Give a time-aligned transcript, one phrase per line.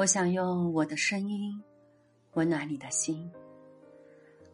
[0.00, 1.62] 我想用我的声音
[2.32, 3.30] 温暖你的心。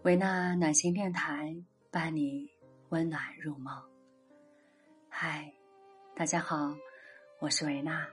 [0.02, 1.54] 维纳暖心电台
[1.88, 2.50] 伴你
[2.88, 3.80] 温暖入梦。
[5.08, 5.52] 嗨，
[6.16, 6.74] 大家好，
[7.38, 8.08] 我是维娜。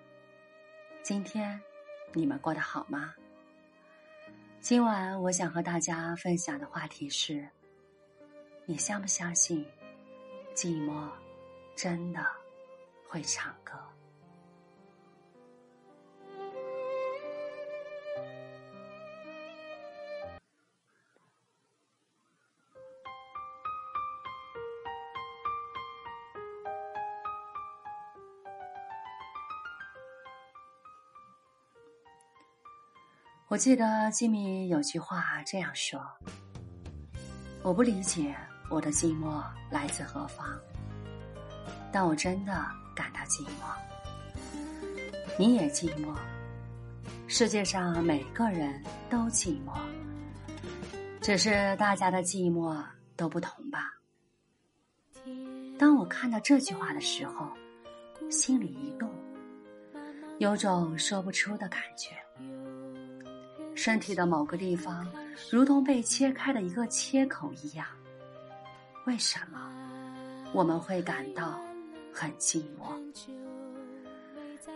[1.02, 1.59] 今天
[2.13, 3.16] 你们过得好吗？
[4.59, 7.50] 今晚我想和大家分享的话题是：
[8.68, 9.65] 你相不相信
[10.53, 11.09] 寂寞
[11.75, 12.23] 真的
[13.09, 13.73] 会唱歌？
[33.53, 36.02] 我记得吉米有句话这样说
[37.61, 38.35] ：“我不理解
[38.67, 40.59] 我的寂寞来自何方，
[41.91, 43.69] 但我真的感到寂寞。
[45.38, 46.16] 你也寂寞，
[47.28, 49.78] 世界上每个人都寂寞，
[51.22, 52.83] 只是大家的寂寞
[53.16, 53.94] 都不同吧。”
[55.78, 57.52] 当我看到这句话的时候，
[58.31, 59.08] 心里一动，
[60.39, 62.17] 有种说不出的感觉。
[63.75, 65.07] 身体的某个地方，
[65.52, 67.85] 如同被切开的一个切口一样。
[69.05, 69.71] 为什么
[70.53, 71.59] 我们会感到
[72.13, 72.95] 很寂寞？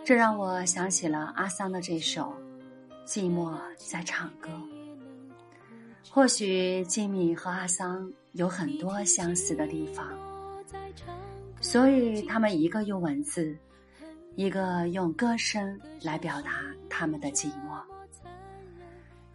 [0.04, 2.34] 这让我想起了阿桑的这首
[3.08, 4.48] 《寂寞在唱歌》。
[6.10, 10.06] 或许吉米和阿桑有很多相似的地方，
[11.60, 13.56] 所以他们一个用文字，
[14.34, 17.80] 一个用歌声来表达他们的寂寞。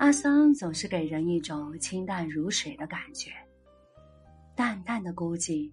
[0.03, 3.31] 阿桑总是给人一种清淡如水的感觉，
[4.53, 5.71] 淡淡的孤寂，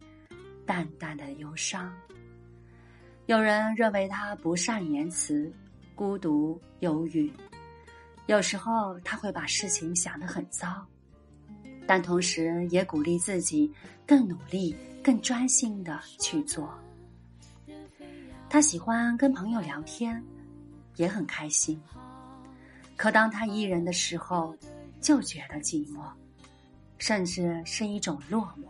[0.64, 1.92] 淡淡的忧伤。
[3.26, 5.52] 有人认为他不善言辞，
[5.96, 7.28] 孤独忧郁，
[8.26, 10.86] 有时候他会把事情想得很糟，
[11.84, 13.68] 但同时也鼓励自己
[14.06, 16.72] 更努力、更专心的去做。
[18.48, 20.24] 他喜欢跟朋友聊天，
[20.94, 21.82] 也很开心。
[23.00, 24.54] 可当他一人的时候，
[25.00, 26.02] 就觉得寂寞，
[26.98, 28.68] 甚至是一种落寞。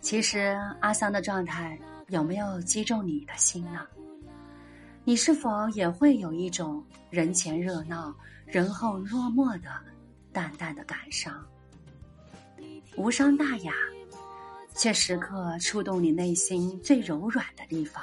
[0.00, 1.76] 其实阿桑的状态
[2.10, 3.84] 有没有击中你的心呢？
[5.02, 8.14] 你是否也会有一种人前热闹，
[8.46, 9.68] 人后落寞的
[10.32, 11.44] 淡淡的感伤？
[12.96, 13.72] 无伤大雅，
[14.76, 18.00] 却时刻触动你内心最柔软的地方。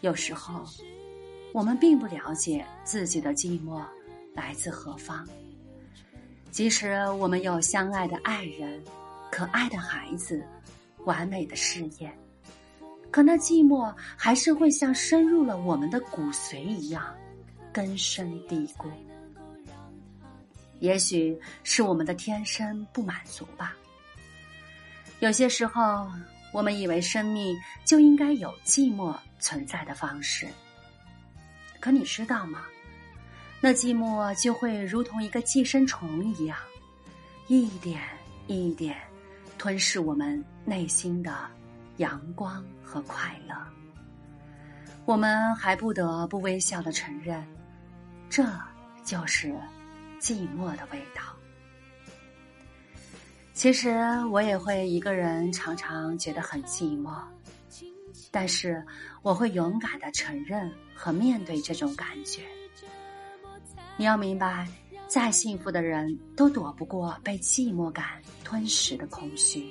[0.00, 0.64] 有时候。
[1.54, 3.80] 我们并不了解自己的寂寞
[4.34, 5.24] 来自何方，
[6.50, 8.82] 即使我们有相爱的爱人、
[9.30, 10.44] 可爱的孩子、
[11.04, 12.12] 完美的事业，
[13.08, 17.14] 可那寂寞还是会像深入了我们的骨髓一样
[17.72, 18.88] 根深蒂固。
[20.80, 23.76] 也许是我们的天生不满足吧。
[25.20, 26.10] 有些时候，
[26.52, 30.48] 我们以为生命就应该有寂寞存在的方式。
[31.84, 32.62] 可你知道吗？
[33.60, 36.56] 那寂寞就会如同一个寄生虫一样，
[37.46, 38.00] 一点
[38.46, 38.96] 一点
[39.58, 41.36] 吞噬我们内心的
[41.98, 43.54] 阳光和快乐。
[45.04, 47.46] 我们还不得不微笑的承认，
[48.30, 48.42] 这
[49.04, 49.54] 就是
[50.18, 51.22] 寂寞的味道。
[53.52, 53.94] 其实
[54.30, 57.14] 我也会一个人，常常觉得很寂寞。
[58.30, 58.84] 但是，
[59.22, 62.42] 我会勇敢的承认和面对这种感觉。
[63.96, 64.66] 你要明白，
[65.06, 69.66] 再幸福的人都躲不过被寂寞感吞噬的空虚。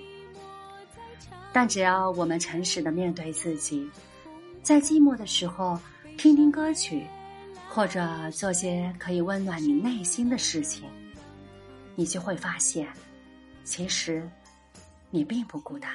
[1.52, 3.90] 但只要我们诚实的面对自己，
[4.62, 5.78] 在寂寞的时候
[6.18, 7.06] 听听歌曲，
[7.70, 10.84] 或者做些可以温暖你内心的事情，
[11.96, 12.88] 你就会发现，
[13.64, 14.28] 其实
[15.12, 15.92] 你并不孤单。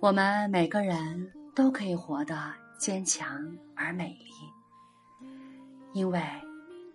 [0.00, 4.30] 我们每个人都可以活得坚强而美丽，
[5.92, 6.20] 因为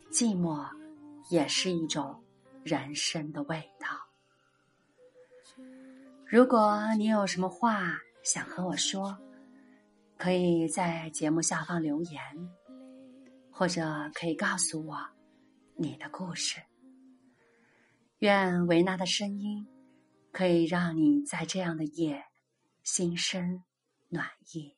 [0.10, 0.66] 寂寞
[1.30, 2.24] 也是一种
[2.64, 3.88] 人生的味道。
[6.26, 9.18] 如果你有什么话想和我说，
[10.18, 12.22] 可以在节目下方留言，
[13.52, 14.98] 或者可以告诉我
[15.76, 16.62] 你的故事。
[18.20, 19.68] 愿维娜的声音
[20.32, 22.24] 可以让你在这样的夜。
[22.84, 23.64] 心生
[24.10, 24.76] 暖意，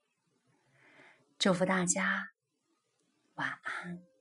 [1.40, 2.32] 祝福大家
[3.34, 4.15] 晚安。